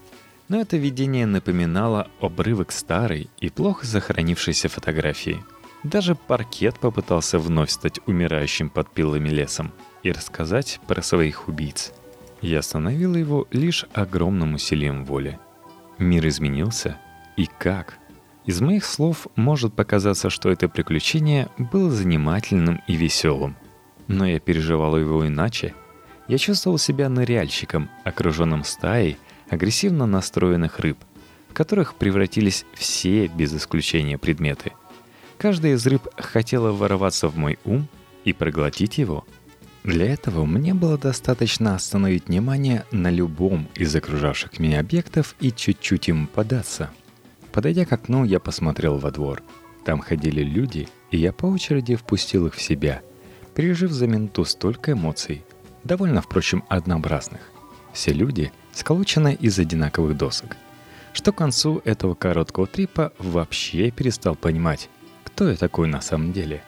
Но 0.49 0.61
это 0.61 0.77
видение 0.77 1.27
напоминало 1.27 2.09
обрывок 2.21 2.73
старой 2.73 3.31
и 3.39 3.50
плохо 3.50 3.87
сохранившейся 3.87 4.69
фотографии. 4.69 5.43
Даже 5.85 6.15
паркет 6.15 6.79
попытался 6.79 7.39
вновь 7.39 7.71
стать 7.71 8.00
умирающим 8.07 8.69
под 8.69 8.91
пилами 8.91 9.29
лесом 9.29 9.73
и 10.03 10.11
рассказать 10.11 10.81
про 10.89 11.03
своих 11.03 11.49
убийц. 11.49 11.93
Я 12.43 12.59
остановил 12.59 13.15
его 13.15 13.47
лишь 13.50 13.87
огромным 13.93 14.55
усилием 14.55 15.05
воли. 15.05 15.39
Мир 15.99 16.27
изменился? 16.27 16.97
И 17.37 17.47
как? 17.47 18.00
Из 18.50 18.61
моих 18.61 18.85
слов 18.85 19.28
может 19.37 19.75
показаться, 19.75 20.28
что 20.28 20.50
это 20.50 20.69
приключение 20.69 21.49
было 21.57 21.88
занимательным 21.88 22.83
и 22.88 22.97
веселым. 22.97 23.57
Но 24.09 24.26
я 24.26 24.40
переживал 24.40 24.99
его 24.99 25.25
иначе. 25.25 25.73
Я 26.26 26.37
чувствовал 26.37 26.76
себя 26.76 27.09
ныряльщиком, 27.09 27.88
окруженным 28.02 28.64
стаей 28.64 29.19
агрессивно 29.49 30.04
настроенных 30.07 30.80
рыб, 30.80 30.99
в 31.49 31.54
которых 31.54 31.95
превратились 31.95 32.66
все 32.75 33.28
без 33.28 33.54
исключения 33.54 34.19
предметы. 34.19 34.73
Каждая 35.38 35.75
из 35.75 35.87
рыб 35.87 36.09
хотела 36.16 36.73
ворваться 36.73 37.28
в 37.28 37.37
мой 37.37 37.57
ум 37.64 37.87
и 38.25 38.33
проглотить 38.33 38.99
его. 38.99 39.25
Для 39.85 40.12
этого 40.12 40.45
мне 40.45 40.75
было 40.75 40.99
достаточно 40.99 41.76
остановить 41.76 42.26
внимание 42.26 42.85
на 42.90 43.12
любом 43.12 43.69
из 43.76 43.95
окружавших 43.95 44.59
меня 44.59 44.80
объектов 44.80 45.37
и 45.38 45.52
чуть-чуть 45.52 46.09
им 46.09 46.26
податься– 46.26 46.90
Подойдя 47.52 47.85
к 47.85 47.92
окну, 47.92 48.25
я 48.25 48.40
посмотрел 48.40 48.99
во 48.99 49.11
двор. 49.11 49.42
Там 49.85 50.00
ходили 50.00 50.42
люди, 50.42 50.88
и 51.11 51.16
я 51.16 51.33
по 51.33 51.47
очереди 51.47 51.97
впустил 51.97 52.47
их 52.47 52.54
в 52.54 52.62
себя, 52.62 53.02
пережив 53.54 53.90
за 53.90 54.07
минуту 54.07 54.45
столько 54.45 54.92
эмоций, 54.92 55.42
довольно, 55.85 56.23
впрочем, 56.23 56.64
однообразных. 56.69 57.40
Все 57.92 58.12
люди 58.12 58.52
сколочены 58.73 59.35
из 59.35 59.59
одинаковых 59.59 60.16
досок. 60.16 60.57
Что 61.12 61.33
к 61.33 61.37
концу 61.37 61.83
этого 61.85 62.14
короткого 62.14 62.66
трипа 62.66 63.12
вообще 63.19 63.90
перестал 63.90 64.37
понимать, 64.37 64.88
кто 65.25 65.49
я 65.50 65.57
такой 65.57 65.88
на 65.88 66.00
самом 66.00 66.33
деле. 66.33 66.62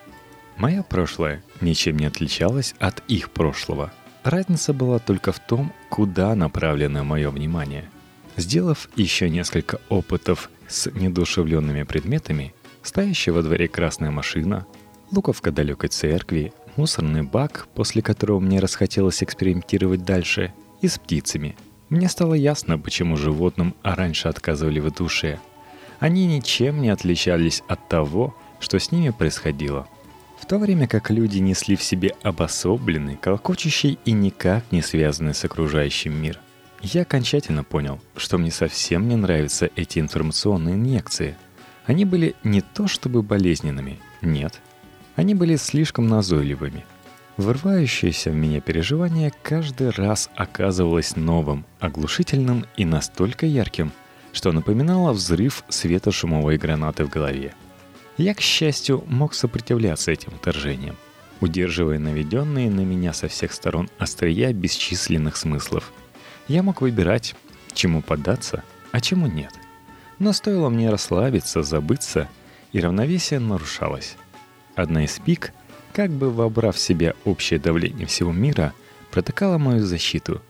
Мое 0.57 0.83
прошлое 0.83 1.45
ничем 1.61 1.97
не 1.97 2.07
отличалось 2.07 2.75
от 2.79 3.03
их 3.09 3.31
прошлого. 3.31 3.93
Разница 4.25 4.73
была 4.73 4.99
только 4.99 5.33
в 5.33 5.39
том, 5.39 5.73
куда 5.89 6.35
направлено 6.35 7.05
мое 7.05 7.31
внимание. 7.31 7.89
Сделав 8.37 8.89
еще 8.97 9.29
несколько 9.29 9.81
опытов 9.89 10.51
с 10.73 10.91
недушевленными 10.91 11.83
предметами, 11.83 12.55
стоящая 12.83 13.33
во 13.33 13.43
дворе 13.43 13.69
красная 13.69 14.11
машина, 14.11 14.67
луковка 15.11 15.53
далекой 15.53 15.91
церкви, 15.91 16.53
мусорный 16.77 17.23
бак, 17.23 17.69
после 17.75 18.03
которого 18.03 18.41
мне 18.41 18.59
расхотелось 18.59 19.23
экспериментировать 19.23 20.05
дальше, 20.05 20.53
и 20.81 20.89
с 20.89 20.99
птицами. 20.99 21.55
Мне 21.91 22.09
стало 22.09 22.35
ясно, 22.35 22.79
почему 22.79 23.17
животным 23.17 23.75
раньше 23.83 24.29
отказывали 24.29 24.81
в 24.81 24.91
душе. 24.91 25.39
Они 26.01 26.27
ничем 26.27 26.81
не 26.81 26.89
отличались 26.89 27.63
от 27.69 27.89
того, 27.89 28.35
что 28.59 28.79
с 28.79 28.91
ними 28.91 29.11
происходило. 29.11 29.87
В 30.41 30.47
то 30.47 30.59
время 30.59 30.89
как 30.89 31.11
люди 31.11 31.39
несли 31.39 31.77
в 31.77 31.83
себе 31.83 32.17
обособленный, 32.23 33.17
колокочущий 33.17 33.99
и 34.05 34.11
никак 34.11 34.65
не 34.73 34.83
связанный 34.83 35.35
с 35.35 35.45
окружающим 35.45 36.21
мир– 36.21 36.41
я 36.83 37.03
окончательно 37.03 37.63
понял, 37.63 38.01
что 38.17 38.39
мне 38.39 38.51
совсем 38.51 39.09
не 39.09 39.15
нравятся 39.15 39.71
эти 39.77 40.01
информационные 40.01 40.75
инъекции. 40.75 41.37
Они 41.87 42.05
были 42.05 42.35
не 42.43 42.61
то 42.61 42.89
чтобы 42.89 43.23
болезненными, 43.23 44.01
нет. 44.21 44.61
Они 45.15 45.35
были 45.35 45.57
слишком 45.57 46.09
назойливыми. 46.09 46.85
Вырывающееся 47.37 48.31
в 48.31 48.35
меня 48.35 48.61
переживание 48.61 49.33
каждый 49.43 49.91
раз 49.91 50.29
оказывалось 50.35 51.17
новым, 51.17 51.65
оглушительным 51.79 52.67
и 52.77 52.85
настолько 52.85 53.47
ярким, 53.47 53.93
что 54.33 54.51
напоминало 54.53 55.13
взрыв 55.13 55.65
светошумовой 55.69 56.59
гранаты 56.59 57.05
в 57.05 57.09
голове. 57.09 57.55
Я, 58.17 58.35
к 58.35 58.41
счастью, 58.41 59.05
мог 59.07 59.35
сопротивляться 59.35 60.11
этим 60.11 60.33
вторжениям, 60.33 60.97
удерживая 61.41 61.99
наведенные 61.99 62.71
на 62.71 62.81
меня 62.81 63.13
со 63.13 63.29
всех 63.29 63.53
сторон 63.53 63.89
острия 63.99 64.53
бесчисленных 64.53 65.37
смыслов– 65.37 65.93
я 66.49 66.63
мог 66.63 66.81
выбирать, 66.81 67.35
чему 67.73 68.03
поддаться, 68.03 68.65
а 68.91 69.01
чему 69.01 69.27
нет. 69.27 69.53
Но 70.19 70.33
стоило 70.33 70.69
мне 70.69 70.91
расслабиться, 70.91 71.63
забыться, 71.63 72.29
и 72.73 72.81
равновесие 72.81 73.41
нарушалось. 73.41 74.17
Одна 74.75 75.05
из 75.05 75.19
пик, 75.19 75.53
как 75.93 76.11
бы 76.11 76.31
вобрав 76.31 76.77
в 76.77 76.81
себя 76.81 77.15
общее 77.25 77.59
давление 77.59 78.07
всего 78.07 78.33
мира, 78.33 78.73
протыкала 79.11 79.59
мою 79.59 79.85
защиту, 79.85 80.41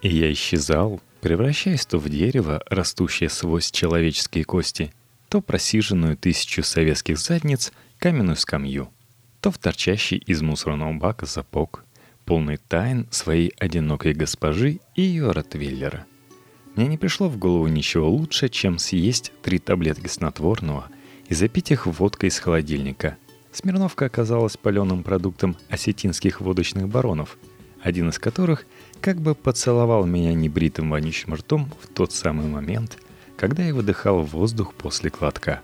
и 0.00 0.08
я 0.08 0.32
исчезал, 0.32 1.00
превращаясь 1.20 1.86
то 1.86 1.98
в 1.98 2.08
дерево, 2.08 2.62
растущее 2.68 3.28
сквозь 3.28 3.70
человеческие 3.70 4.44
кости, 4.44 4.92
то 5.28 5.40
просиженную 5.40 6.16
тысячу 6.16 6.62
советских 6.62 7.18
задниц 7.18 7.72
каменную 7.98 8.36
скамью, 8.36 8.90
то 9.40 9.50
в 9.50 9.58
торчащий 9.58 10.18
из 10.18 10.42
мусорного 10.42 10.92
бака 10.92 11.26
запок— 11.26 11.84
полный 12.32 12.56
тайн 12.56 13.06
своей 13.10 13.52
одинокой 13.58 14.14
госпожи 14.14 14.80
и 14.94 15.02
ее 15.02 15.32
ротвейлера. 15.32 16.06
Мне 16.74 16.86
не 16.86 16.96
пришло 16.96 17.28
в 17.28 17.36
голову 17.36 17.66
ничего 17.66 18.08
лучше, 18.08 18.48
чем 18.48 18.78
съесть 18.78 19.32
три 19.42 19.58
таблетки 19.58 20.06
снотворного 20.06 20.86
и 21.28 21.34
запить 21.34 21.70
их 21.72 21.86
водкой 21.86 22.30
из 22.30 22.38
холодильника. 22.38 23.18
Смирновка 23.52 24.06
оказалась 24.06 24.56
паленым 24.56 25.02
продуктом 25.02 25.58
осетинских 25.68 26.40
водочных 26.40 26.88
баронов, 26.88 27.36
один 27.82 28.08
из 28.08 28.18
которых 28.18 28.64
как 29.02 29.20
бы 29.20 29.34
поцеловал 29.34 30.06
меня 30.06 30.32
небритым 30.32 30.88
вонючим 30.88 31.34
ртом 31.34 31.70
в 31.82 31.88
тот 31.88 32.12
самый 32.14 32.46
момент, 32.46 32.96
когда 33.36 33.62
я 33.62 33.74
выдыхал 33.74 34.22
воздух 34.22 34.72
после 34.72 35.10
кладка. 35.10 35.60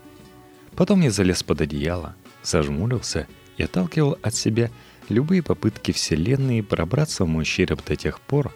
Потом 0.75 1.01
я 1.01 1.09
залез 1.09 1.41
под 1.41 1.61
одеяло, 1.61 2.13
зажмурился 2.43 3.25
и 3.57 3.63
отталкивал 3.63 4.19
от 4.21 4.35
себя 4.35 4.69
любые 5.09 5.43
попытки 5.43 5.91
Вселенной 5.91 6.63
пробраться 6.63 7.25
в 7.25 7.27
мой 7.27 7.45
череп 7.45 7.83
до 7.85 7.95
тех 7.95 8.21
пор, 8.21 8.53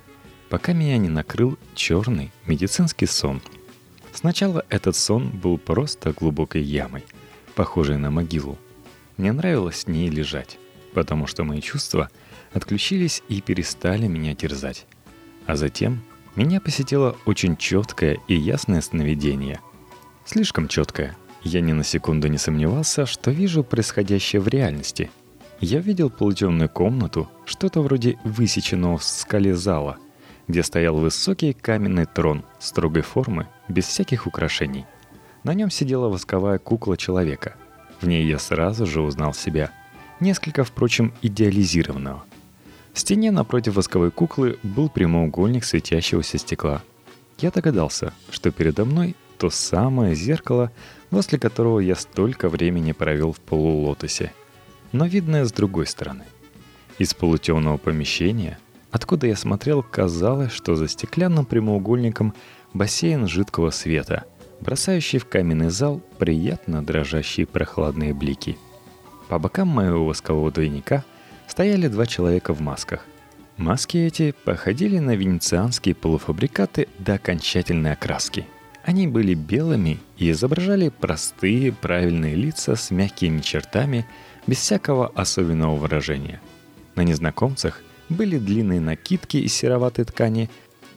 пока 0.49 0.73
меня 0.73 0.97
не 0.97 1.09
накрыл 1.09 1.57
черный 1.75 2.31
медицинский 2.45 3.05
сон. 3.05 3.41
Сначала 4.13 4.65
этот 4.69 4.95
сон 4.95 5.29
был 5.29 5.57
просто 5.57 6.13
глубокой 6.13 6.61
ямой, 6.61 7.03
похожей 7.55 7.97
на 7.97 8.11
могилу. 8.11 8.57
Мне 9.17 9.31
нравилось 9.31 9.81
с 9.81 9.87
ней 9.87 10.09
лежать, 10.09 10.59
потому 10.93 11.27
что 11.27 11.43
мои 11.43 11.61
чувства 11.61 12.09
отключились 12.53 13.23
и 13.27 13.41
перестали 13.41 14.07
меня 14.07 14.35
терзать. 14.35 14.85
А 15.47 15.55
затем 15.55 16.03
меня 16.35 16.61
посетило 16.61 17.17
очень 17.25 17.57
четкое 17.57 18.19
и 18.27 18.35
ясное 18.35 18.81
сновидение. 18.81 19.59
Слишком 20.25 20.67
четкое. 20.67 21.17
Я 21.41 21.59
ни 21.59 21.73
на 21.73 21.83
секунду 21.83 22.27
не 22.27 22.37
сомневался, 22.37 23.05
что 23.05 23.31
вижу 23.31 23.63
происходящее 23.63 24.41
в 24.41 24.47
реальности– 24.47 25.11
я 25.63 25.79
видел 25.79 26.09
полутемную 26.09 26.69
комнату, 26.69 27.29
что-то 27.45 27.81
вроде 27.81 28.19
высеченного 28.25 28.97
в 28.97 29.03
скале 29.03 29.55
зала, 29.55 29.97
где 30.47 30.61
стоял 30.61 30.97
высокий 30.97 31.53
каменный 31.53 32.05
трон 32.05 32.43
строгой 32.59 33.01
формы, 33.01 33.47
без 33.69 33.85
всяких 33.85 34.27
украшений. 34.27 34.85
На 35.43 35.53
нем 35.53 35.69
сидела 35.69 36.09
восковая 36.09 36.59
кукла 36.59 36.97
человека. 36.97 37.55
В 38.01 38.07
ней 38.07 38.27
я 38.27 38.39
сразу 38.39 38.85
же 38.85 39.01
узнал 39.01 39.33
себя, 39.33 39.71
несколько, 40.19 40.65
впрочем, 40.65 41.13
идеализированного. 41.21 42.23
В 42.91 42.99
стене 42.99 43.31
напротив 43.31 43.75
восковой 43.75 44.11
куклы 44.11 44.59
был 44.63 44.89
прямоугольник 44.89 45.63
светящегося 45.63 46.37
стекла. 46.37 46.83
Я 47.39 47.51
догадался, 47.51 48.13
что 48.29 48.51
передо 48.51 48.83
мной 48.83 49.15
то 49.37 49.49
самое 49.49 50.13
зеркало, 50.13 50.71
возле 51.09 51.39
которого 51.39 51.79
я 51.79 51.95
столько 51.95 52.49
времени 52.49 52.91
провел 52.91 53.31
в 53.31 53.39
полулотосе– 53.39 54.33
но 54.93 55.05
видное 55.05 55.43
с 55.43 55.51
другой 55.51 55.87
стороны. 55.87 56.23
Из 56.99 57.13
полутемного 57.13 57.77
помещения, 57.77 58.57
откуда 58.91 59.27
я 59.27 59.35
смотрел, 59.35 59.83
казалось, 59.83 60.53
что 60.53 60.75
за 60.75 60.87
стеклянным 60.87 61.45
прямоугольником 61.45 62.33
бассейн 62.73 63.27
жидкого 63.27 63.71
света, 63.71 64.23
бросающий 64.61 65.19
в 65.19 65.25
каменный 65.25 65.69
зал 65.69 66.01
приятно 66.17 66.85
дрожащие 66.85 67.45
прохладные 67.45 68.13
блики. 68.13 68.57
По 69.27 69.39
бокам 69.39 69.67
моего 69.67 70.05
воскового 70.05 70.51
двойника 70.51 71.03
стояли 71.47 71.87
два 71.87 72.05
человека 72.05 72.53
в 72.53 72.61
масках. 72.61 73.05
Маски 73.57 73.97
эти 73.97 74.33
походили 74.45 74.99
на 74.99 75.15
венецианские 75.15 75.95
полуфабрикаты 75.95 76.87
до 76.99 77.15
окончательной 77.15 77.93
окраски. 77.93 78.45
Они 78.83 79.07
были 79.07 79.33
белыми 79.33 79.99
и 80.17 80.31
изображали 80.31 80.89
простые, 80.89 81.71
правильные 81.71 82.35
лица 82.35 82.75
с 82.75 82.91
мягкими 82.91 83.39
чертами, 83.39 84.05
без 84.47 84.57
всякого 84.57 85.07
особенного 85.15 85.75
выражения. 85.75 86.41
На 86.95 87.01
незнакомцах 87.01 87.81
были 88.09 88.37
длинные 88.37 88.79
накидки 88.79 89.37
из 89.37 89.53
сероватой 89.53 90.05
ткани, 90.05 90.49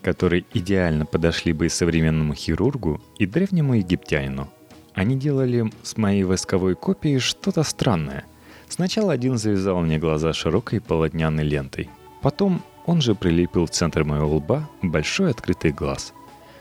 которые 0.02 0.44
идеально 0.52 1.06
подошли 1.06 1.52
бы 1.52 1.66
и 1.66 1.70
современному 1.70 2.34
хирургу, 2.34 3.00
и 3.18 3.26
древнему 3.26 3.74
египтянину. 3.74 4.48
Они 4.94 5.16
делали 5.16 5.70
с 5.82 5.96
моей 5.96 6.24
восковой 6.24 6.74
копией 6.74 7.18
что-то 7.18 7.62
странное. 7.62 8.24
Сначала 8.68 9.12
один 9.12 9.36
завязал 9.36 9.80
мне 9.80 9.98
глаза 9.98 10.32
широкой 10.32 10.80
полотняной 10.80 11.44
лентой. 11.44 11.88
Потом 12.22 12.62
он 12.86 13.00
же 13.00 13.14
прилепил 13.14 13.66
в 13.66 13.70
центр 13.70 14.04
моего 14.04 14.36
лба 14.36 14.68
большой 14.82 15.30
открытый 15.30 15.72
глаз. 15.72 16.12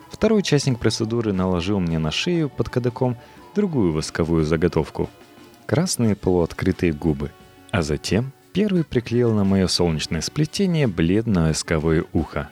Второй 0.09 0.39
участник 0.39 0.79
процедуры 0.79 1.33
наложил 1.33 1.79
мне 1.79 1.99
на 1.99 2.11
шею 2.11 2.49
под 2.49 2.69
кадыком 2.69 3.17
другую 3.53 3.93
восковую 3.93 4.43
заготовку. 4.43 5.09
Красные 5.65 6.15
полуоткрытые 6.15 6.93
губы. 6.93 7.31
А 7.71 7.81
затем 7.81 8.31
первый 8.53 8.83
приклеил 8.83 9.33
на 9.33 9.43
мое 9.43 9.67
солнечное 9.67 10.21
сплетение 10.21 10.85
бледное 10.85 11.49
восковое 11.49 12.05
ухо. 12.13 12.49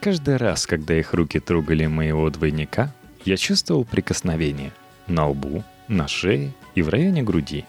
Каждый 0.00 0.36
раз, 0.36 0.66
когда 0.66 0.94
их 0.98 1.12
руки 1.12 1.38
трогали 1.38 1.86
моего 1.86 2.30
двойника, 2.30 2.92
я 3.24 3.36
чувствовал 3.36 3.84
прикосновение 3.84 4.72
на 5.06 5.28
лбу, 5.28 5.64
на 5.88 6.08
шее 6.08 6.52
и 6.74 6.82
в 6.82 6.88
районе 6.88 7.22
груди. 7.22 7.66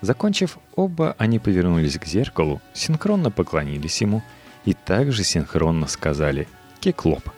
Закончив 0.00 0.58
оба, 0.74 1.14
они 1.18 1.38
повернулись 1.38 1.98
к 1.98 2.06
зеркалу, 2.06 2.60
синхронно 2.74 3.30
поклонились 3.30 4.00
ему 4.00 4.22
и 4.64 4.74
также 4.74 5.22
синхронно 5.22 5.86
сказали 5.86 6.48
«Кеклоп». 6.80 7.30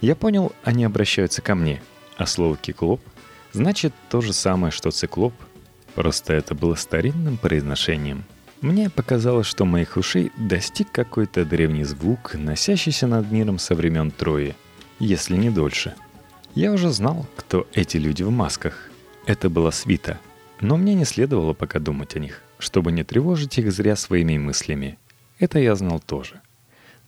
Я 0.00 0.16
понял, 0.16 0.52
они 0.64 0.84
обращаются 0.84 1.42
ко 1.42 1.54
мне, 1.54 1.80
а 2.16 2.26
слово 2.26 2.56
«киклоп» 2.56 3.00
значит 3.52 3.94
то 4.10 4.20
же 4.20 4.32
самое, 4.32 4.70
что 4.70 4.90
«циклоп», 4.90 5.32
просто 5.98 6.34
это 6.34 6.54
было 6.54 6.76
старинным 6.76 7.36
произношением. 7.38 8.22
Мне 8.60 8.88
показалось, 8.88 9.48
что 9.48 9.64
моих 9.64 9.96
ушей 9.96 10.30
достиг 10.36 10.92
какой-то 10.92 11.44
древний 11.44 11.82
звук, 11.82 12.34
носящийся 12.34 13.08
над 13.08 13.32
миром 13.32 13.58
со 13.58 13.74
времен 13.74 14.12
Трои, 14.12 14.54
если 15.00 15.34
не 15.36 15.50
дольше. 15.50 15.96
Я 16.54 16.70
уже 16.70 16.90
знал, 16.90 17.26
кто 17.34 17.66
эти 17.72 17.96
люди 17.96 18.22
в 18.22 18.30
масках. 18.30 18.90
Это 19.26 19.50
была 19.50 19.72
свита, 19.72 20.20
но 20.60 20.76
мне 20.76 20.94
не 20.94 21.04
следовало 21.04 21.52
пока 21.52 21.80
думать 21.80 22.14
о 22.14 22.20
них, 22.20 22.44
чтобы 22.60 22.92
не 22.92 23.02
тревожить 23.02 23.58
их 23.58 23.72
зря 23.72 23.96
своими 23.96 24.38
мыслями. 24.38 25.00
Это 25.40 25.58
я 25.58 25.74
знал 25.74 25.98
тоже. 25.98 26.40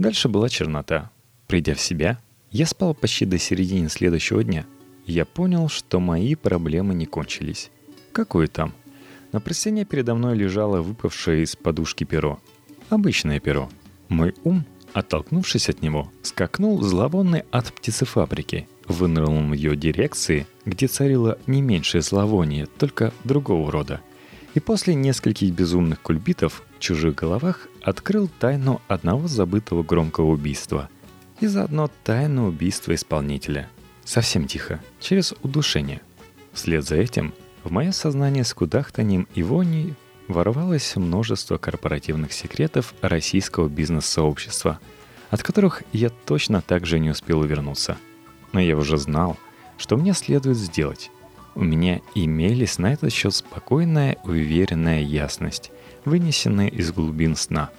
Дальше 0.01 0.29
была 0.29 0.49
чернота. 0.49 1.13
Придя 1.47 1.77
в 1.77 1.81
себя, 1.81 2.19
я 2.51 2.67
спал 2.67 2.95
почти 2.95 3.25
до 3.25 3.39
середины 3.39 3.89
следующего 3.89 4.43
дня. 4.43 4.67
Я 5.07 5.25
понял, 5.25 5.69
что 5.69 6.01
мои 6.01 6.35
проблемы 6.35 6.93
не 6.93 7.07
кончились. 7.07 7.71
Какое 8.13 8.49
там? 8.49 8.75
На 9.33 9.41
простыне 9.41 9.85
передо 9.85 10.15
мной 10.15 10.37
лежало 10.37 10.83
выпавшее 10.83 11.43
из 11.45 11.57
подушки 11.57 12.05
перо. 12.05 12.41
Обычное 12.89 13.41
перо. 13.41 13.69
Мой 14.09 14.35
ум, 14.45 14.65
оттолкнувшись 14.93 15.69
от 15.69 15.83
него, 15.83 16.11
скакнул 16.23 16.83
зловонный 16.83 17.45
от 17.51 17.73
птицефабрики, 17.73 18.69
вынырнул 18.89 19.49
в 19.49 19.53
ее 19.53 19.77
дирекции, 19.77 20.47
где 20.65 20.89
царило 20.89 21.39
не 21.47 21.63
меньшее 21.63 22.03
зловоние, 22.03 22.67
только 22.67 23.13
другого 23.25 23.71
рода. 23.71 24.01
И 24.55 24.61
после 24.61 24.95
нескольких 24.95 25.53
безумных 25.53 26.01
кульбитов 26.03 26.65
в 26.77 26.81
чужих 26.81 27.15
головах 27.15 27.69
открыл 27.83 28.29
тайну 28.41 28.81
одного 28.89 29.29
забытого 29.29 29.83
громкого 29.83 30.27
убийства– 30.31 30.89
и 31.41 31.47
заодно 31.47 31.91
тайну 32.05 32.49
убийства 32.49 32.95
исполнителя. 32.95 33.69
Совсем 34.05 34.47
тихо, 34.47 34.81
через 35.01 35.35
удушение. 35.43 36.01
Вслед 36.53 36.85
за 36.87 36.97
этим 36.97 37.33
в 37.65 37.71
мое 37.71 37.93
сознание 37.93 38.45
с 38.45 38.55
кудахтанием 38.55 39.29
и 39.35 39.43
воней 39.43 39.95
ворвалось 40.29 40.97
множество 40.97 41.59
корпоративных 41.59 42.33
секретов 42.33 42.95
российского 43.03 43.69
бизнес-сообщества, 43.69 44.79
от 45.31 45.43
которых 45.43 45.83
я 45.93 46.11
точно 46.11 46.63
так 46.63 46.87
же 46.87 46.99
не 46.99 47.11
успел 47.11 47.41
увернуться. 47.41 47.97
Но 48.53 48.61
я 48.61 48.77
уже 48.77 48.97
знал, 48.97 49.37
что 49.79 49.97
мне 49.97 50.13
следует 50.13 50.57
сделать. 50.57 51.11
У 51.55 51.65
меня 51.65 52.01
имелись 52.15 52.79
на 52.79 52.93
этот 52.93 53.13
счет 53.13 53.35
спокойная, 53.35 54.17
уверенная 54.25 55.01
ясность, 55.01 55.73
вынесенная 56.05 56.69
из 56.69 56.93
глубин 56.93 57.37
сна. 57.37 57.71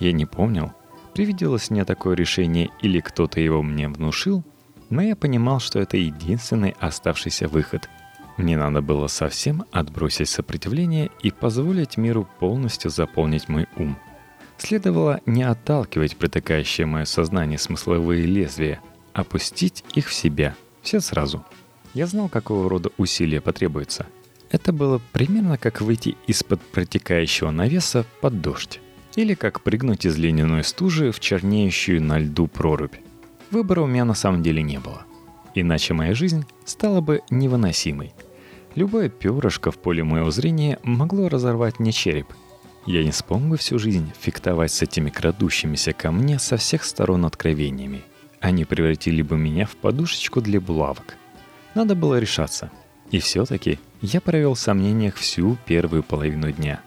Я 0.00 0.12
не 0.12 0.26
помнил, 0.26 0.72
Привиделось 1.14 1.68
мне 1.68 1.84
такое 1.84 2.16
решение 2.16 2.70
или 2.80 3.00
кто-то 3.00 3.38
его 3.38 3.62
мне 3.62 3.88
внушил, 3.88 4.42
но 4.88 5.02
я 5.02 5.14
понимал, 5.14 5.60
что 5.60 5.78
это 5.78 5.98
единственный 5.98 6.74
оставшийся 6.80 7.48
выход. 7.48 7.88
Мне 8.36 8.56
надо 8.56 8.80
было 8.80 9.08
совсем 9.08 9.64
отбросить 9.72 10.28
сопротивление 10.28 11.10
и 11.22 11.30
позволить 11.30 11.96
миру 11.96 12.26
полностью 12.40 12.90
заполнить 12.90 13.48
мой 13.48 13.66
ум. 13.76 13.96
Следовало 14.56 15.20
не 15.26 15.42
отталкивать 15.42 16.16
протыкающее 16.16 16.86
мое 16.86 17.04
сознание 17.04 17.58
смысловые 17.58 18.24
лезвия, 18.24 18.80
опустить 19.12 19.84
их 19.94 20.08
в 20.08 20.14
себя, 20.14 20.54
все 20.82 21.00
сразу. 21.00 21.44
Я 21.94 22.06
знал, 22.06 22.28
какого 22.28 22.68
рода 22.70 22.90
усилия 22.96 23.40
потребуется. 23.40 24.06
Это 24.50 24.72
было 24.72 25.00
примерно 25.12 25.58
как 25.58 25.80
выйти 25.80 26.16
из-под 26.26 26.60
протекающего 26.60 27.50
навеса 27.50 28.04
под 28.20 28.40
дождь. 28.40 28.80
Или 29.14 29.34
как 29.34 29.60
прыгнуть 29.62 30.06
из 30.06 30.16
ледяной 30.16 30.64
стужи 30.64 31.12
в 31.12 31.20
чернеющую 31.20 32.02
на 32.02 32.18
льду 32.18 32.46
прорубь. 32.46 32.94
Выбора 33.50 33.82
у 33.82 33.86
меня 33.86 34.04
на 34.04 34.14
самом 34.14 34.42
деле 34.42 34.62
не 34.62 34.78
было. 34.78 35.04
Иначе 35.54 35.94
моя 35.94 36.14
жизнь 36.14 36.44
стала 36.64 37.00
бы 37.00 37.22
невыносимой. 37.30 38.12
Любое 38.74 39.08
перышко 39.08 39.70
в 39.70 39.78
поле 39.78 40.02
моего 40.02 40.30
зрения 40.30 40.78
могло 40.82 41.28
разорвать 41.28 41.78
мне 41.78 41.92
череп. 41.92 42.26
Я 42.86 43.04
не 43.04 43.12
смог 43.12 43.42
бы 43.42 43.56
всю 43.56 43.78
жизнь 43.78 44.10
фиктовать 44.18 44.72
с 44.72 44.82
этими 44.82 45.10
крадущимися 45.10 45.92
ко 45.92 46.10
мне 46.10 46.38
со 46.38 46.56
всех 46.56 46.84
сторон 46.84 47.24
откровениями. 47.26 48.02
Они 48.40 48.64
превратили 48.64 49.22
бы 49.22 49.36
меня 49.36 49.66
в 49.66 49.76
подушечку 49.76 50.40
для 50.40 50.60
булавок. 50.60 51.16
Надо 51.74 51.94
было 51.94 52.18
решаться. 52.18 52.70
И 53.10 53.18
все-таки 53.18 53.78
я 54.00 54.20
провел 54.20 54.54
в 54.54 54.58
сомнениях 54.58 55.16
всю 55.16 55.56
первую 55.66 56.02
половину 56.02 56.50
дня. 56.50 56.80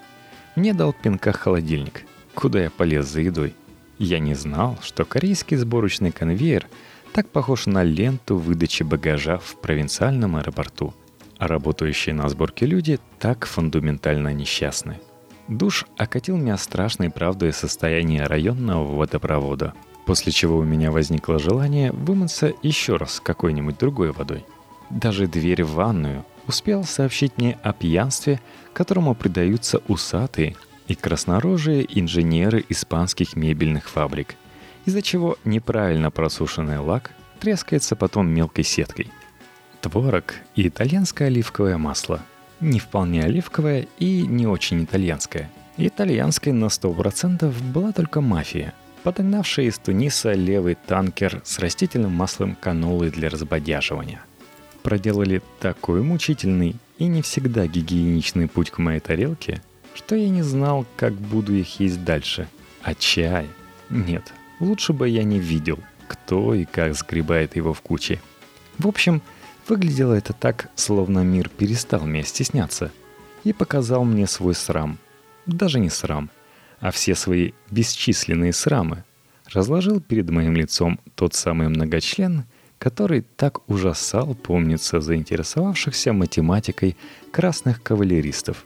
Мне 0.55 0.73
дал 0.73 0.91
пинка 0.91 1.31
холодильник– 1.31 2.03
куда 2.35 2.61
я 2.61 2.69
полез 2.69 3.07
за 3.07 3.21
едой. 3.21 3.55
Я 3.97 4.19
не 4.19 4.35
знал, 4.35 4.77
что 4.83 5.05
корейский 5.05 5.57
сборочный 5.57 6.11
конвейер 6.11 6.67
так 7.15 7.29
похож 7.29 7.65
на 7.65 7.81
ленту 7.81 8.35
выдачи 8.35 8.83
багажа 8.83 9.37
в 9.37 9.55
провинциальном 9.61 10.35
аэропорту, 10.35 10.93
а 11.37 11.47
работающие 11.47 12.13
на 12.13 12.27
сборке 12.27 12.65
люди 12.65 12.99
так 13.19 13.45
фундаментально 13.45 14.33
несчастны. 14.33 14.99
Душ 15.47 15.85
окатил 15.95 16.35
меня 16.35 16.57
страшной 16.57 17.09
правдой 17.09 17.53
состояния 17.53 18.25
районного 18.25 18.97
водопровода, 18.97 19.73
после 20.05 20.33
чего 20.33 20.57
у 20.57 20.63
меня 20.63 20.91
возникло 20.91 21.39
желание 21.39 21.93
вымыться 21.93 22.51
еще 22.61 22.97
раз 22.97 23.21
какой-нибудь 23.21 23.77
другой 23.77 24.11
водой. 24.11 24.43
Даже 24.89 25.27
дверь 25.27 25.63
в 25.63 25.71
ванную 25.75 26.25
успел 26.47 26.83
сообщить 26.83 27.37
мне 27.37 27.57
о 27.63 27.71
пьянстве, 27.71 28.41
которому 28.73 29.15
предаются 29.15 29.81
усатые, 29.87 30.57
и 30.89 30.95
краснорожие 30.95 31.87
инженеры 31.97 32.65
испанских 32.67 33.37
мебельных 33.37 33.89
фабрик, 33.89 34.35
из-за 34.85 35.01
чего 35.01 35.37
неправильно 35.43 36.11
просушенный 36.11 36.77
лак 36.77 37.11
трескается 37.39 37.95
потом 37.95 38.27
мелкой 38.27 38.63
сеткой. 38.63 39.11
Творог 39.81 40.35
и 40.55 40.67
итальянское 40.67 41.25
оливковое 41.25 41.77
масло. 41.77 42.21
Не 42.59 42.79
вполне 42.79 43.23
оливковое 43.23 43.87
и 43.99 44.21
не 44.21 44.47
очень 44.47 44.83
итальянское. 44.83 45.51
Итальянской 45.77 46.53
на 46.53 46.65
100% 46.65 47.53
была 47.73 47.91
только 47.91 48.21
мафия, 48.21 48.73
подогнавшая 49.03 49.65
из 49.65 49.77
Туниса 49.77 50.33
левый 50.33 50.75
танкер 50.75 51.41
с 51.43 51.59
растительным 51.59 52.13
маслом 52.13 52.55
канолы 52.55 53.11
для 53.11 53.29
разбодяживания. 53.29 54.21
Проделали 54.83 55.41
такой 55.59 56.01
мучительный 56.01 56.75
и 56.97 57.07
не 57.07 57.21
всегда 57.21 57.67
гигиеничный 57.67 58.47
путь 58.47 58.69
к 58.69 58.77
моей 58.77 58.99
тарелке– 58.99 59.61
что 59.95 60.15
я 60.15 60.29
не 60.29 60.43
знал, 60.43 60.85
как 60.97 61.13
буду 61.13 61.53
их 61.53 61.79
есть 61.79 62.03
дальше. 62.03 62.47
А 62.83 62.93
чай? 62.93 63.47
Нет, 63.89 64.33
лучше 64.59 64.93
бы 64.93 65.07
я 65.09 65.23
не 65.23 65.39
видел, 65.39 65.79
кто 66.07 66.53
и 66.53 66.65
как 66.65 66.95
сгребает 66.95 67.55
его 67.55 67.73
в 67.73 67.81
куче. 67.81 68.19
В 68.77 68.87
общем, 68.87 69.21
выглядело 69.67 70.13
это 70.13 70.33
так, 70.33 70.69
словно 70.75 71.19
мир 71.19 71.49
перестал 71.49 72.05
меня 72.05 72.23
стесняться 72.23 72.91
и 73.43 73.53
показал 73.53 74.03
мне 74.03 74.27
свой 74.27 74.55
срам. 74.55 74.97
Даже 75.45 75.79
не 75.79 75.89
срам, 75.89 76.29
а 76.79 76.91
все 76.91 77.15
свои 77.15 77.51
бесчисленные 77.71 78.53
срамы 78.53 79.03
разложил 79.53 80.01
перед 80.01 80.29
моим 80.29 80.55
лицом 80.55 80.99
тот 81.15 81.33
самый 81.33 81.69
многочлен, 81.69 82.45
который 82.77 83.21
так 83.21 83.67
ужасал, 83.69 84.35
помнится, 84.35 84.99
заинтересовавшихся 85.01 86.13
математикой 86.13 86.97
красных 87.31 87.81
кавалеристов. 87.81 88.65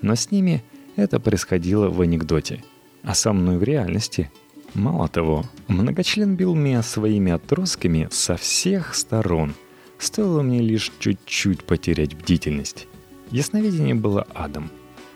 Но 0.00 0.14
с 0.14 0.30
ними 0.30 0.62
это 0.96 1.18
происходило 1.18 1.88
в 1.88 2.00
анекдоте, 2.00 2.62
а 3.02 3.14
со 3.14 3.32
мной 3.32 3.58
в 3.58 3.62
реальности. 3.62 4.30
Мало 4.74 5.08
того, 5.08 5.44
многочлен 5.66 6.36
бил 6.36 6.54
меня 6.54 6.82
своими 6.82 7.32
отростками 7.32 8.08
со 8.10 8.36
всех 8.36 8.94
сторон. 8.94 9.54
Стоило 9.98 10.42
мне 10.42 10.60
лишь 10.60 10.92
чуть-чуть 10.98 11.64
потерять 11.64 12.14
бдительность. 12.14 12.86
Ясновидение 13.30 13.94
было 13.94 14.26
адом. 14.34 14.70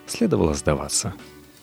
Следовало 0.07 0.55
сдаваться. 0.55 1.15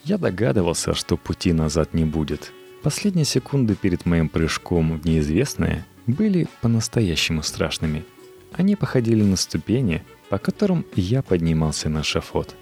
Я 0.03 0.17
догадывался, 0.17 0.93
что 0.93 1.17
пути 1.17 1.51
назад 1.51 1.93
не 1.93 2.05
будет. 2.05 2.53
Последние 2.81 3.25
секунды 3.25 3.75
перед 3.75 4.05
моим 4.05 4.29
прыжком 4.29 4.97
в 4.97 5.05
неизвестное 5.05 5.85
были 6.07 6.47
по-настоящему 6.61 7.43
страшными. 7.43 8.05
Они 8.53 8.75
походили 8.75 9.21
на 9.21 9.35
ступени, 9.35 10.03
по 10.29 10.37
которым 10.37 10.85
я 10.95 11.21
поднимался 11.21 11.89
на 11.89 12.03
шафот. 12.03 12.55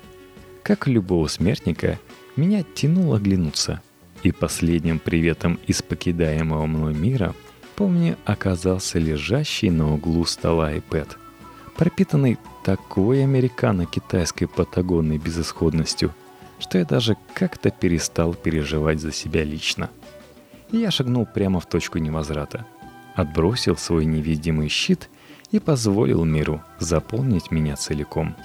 Как 0.64 0.88
любого 0.88 1.28
смертника, 1.28 2.00
меня 2.36 2.64
тянуло 2.76 3.18
оглянуться, 3.18 3.82
и 4.24 4.32
последним 4.32 5.00
приветом 5.00 5.60
из 5.68 5.82
покидаемого 5.82 6.66
мной 6.66 6.94
мира 6.94 7.34
помню 7.76 8.18
оказался 8.26 9.00
лежащий 9.00 9.70
на 9.70 9.94
углу 9.94 10.26
стола 10.26 10.74
iPad, 10.74 11.10
пропитанный 11.76 12.38
такой 12.64 13.24
американо-китайской 13.24 14.48
патагонной 14.48 15.18
безысходностью, 15.18 16.14
что 16.60 16.78
я 16.78 16.86
даже 16.86 17.18
как-то 17.34 17.70
перестал 17.70 18.34
переживать 18.34 19.00
за 19.00 19.12
себя 19.12 19.44
лично. 19.44 19.90
Я 20.72 20.92
шагнул 20.92 21.26
прямо 21.26 21.60
в 21.60 21.66
точку 21.68 21.98
невозврата– 21.98 22.66
отбросил 23.18 23.76
свой 23.76 24.06
невидимый 24.06 24.70
щит 24.70 25.10
и 25.52 25.60
позволил 25.60 26.24
миру 26.24 26.62
заполнить 26.80 27.52
меня 27.52 27.76
целиком, 27.76 28.36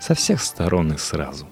со 0.00 0.14
всех 0.14 0.42
сторон 0.42 0.92
и 0.92 0.96
сразу. 0.96 1.46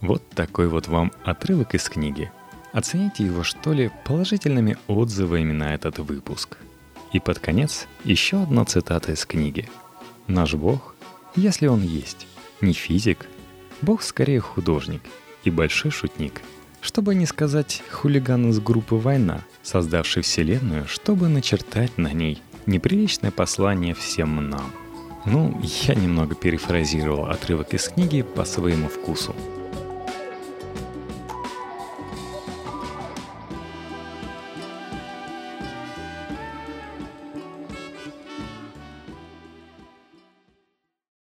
Вот 0.00 0.26
такой 0.30 0.68
вот 0.68 0.88
вам 0.88 1.12
отрывок 1.24 1.74
из 1.74 1.88
книги. 1.88 2.32
Оцените 2.76 3.24
его, 3.24 3.42
что 3.42 3.72
ли, 3.72 3.90
положительными 4.04 4.76
отзывами 4.86 5.50
на 5.50 5.72
этот 5.72 5.98
выпуск. 5.98 6.58
И 7.10 7.20
под 7.20 7.38
конец 7.38 7.86
еще 8.04 8.42
одна 8.42 8.66
цитата 8.66 9.12
из 9.12 9.24
книги. 9.24 9.66
«Наш 10.26 10.52
Бог, 10.52 10.94
если 11.34 11.68
Он 11.68 11.80
есть, 11.82 12.26
не 12.60 12.74
физик, 12.74 13.28
Бог 13.80 14.02
скорее 14.02 14.40
художник 14.40 15.00
и 15.44 15.50
большой 15.50 15.90
шутник– 15.90 16.42
чтобы 16.82 17.14
не 17.14 17.26
сказать 17.26 17.82
хулиган 17.90 18.50
из 18.50 18.60
группы 18.60 18.94
«Война», 18.94 19.40
создавший 19.62 20.22
Вселенную, 20.22 20.86
чтобы 20.86 21.28
начертать 21.28 21.96
на 21.96 22.12
ней 22.12 22.40
неприличное 22.66 23.32
послание 23.32 23.92
всем 23.94 24.50
нам. 24.50 24.70
Ну, 25.24 25.60
я 25.88 25.94
немного 25.94 26.34
перефразировал 26.34 27.26
отрывок 27.26 27.72
из 27.74 27.88
книги 27.88 28.22
по 28.22 28.44
своему 28.44 28.88
вкусу– 28.88 29.34